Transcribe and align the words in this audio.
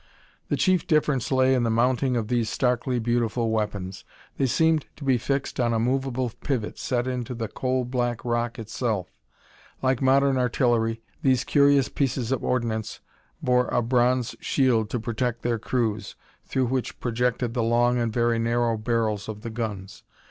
The 0.49 0.55
chief 0.57 0.87
difference 0.87 1.31
lay 1.31 1.53
in 1.53 1.61
the 1.61 1.69
mounting 1.69 2.17
of 2.17 2.27
these 2.27 2.49
starkly 2.49 2.97
beautiful 2.97 3.51
weapons. 3.51 4.03
They 4.35 4.47
seemed 4.47 4.87
to 4.95 5.03
be 5.03 5.19
fixed 5.19 5.59
on 5.59 5.75
a 5.75 5.79
movable 5.79 6.31
pivot 6.43 6.79
set 6.79 7.05
into 7.05 7.35
the 7.35 7.47
coal 7.47 7.85
black 7.85 8.25
rock 8.25 8.57
itself. 8.57 9.11
Like 9.83 10.01
modern 10.01 10.37
artillery, 10.39 11.03
these 11.21 11.43
curious 11.43 11.87
pieces 11.87 12.31
of 12.31 12.43
ordnance 12.43 12.99
bore 13.43 13.67
a 13.67 13.83
bronze 13.83 14.35
shield 14.39 14.89
to 14.89 14.99
protect 14.99 15.43
their 15.43 15.59
crews, 15.59 16.15
through 16.45 16.65
which 16.65 16.99
projected 16.99 17.53
the 17.53 17.61
long 17.61 17.99
and 17.99 18.11
very 18.11 18.39
narrow 18.39 18.77
barrels 18.79 19.29
of 19.29 19.41
the 19.41 19.51
guns. 19.51 20.01